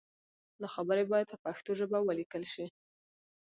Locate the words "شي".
2.53-2.65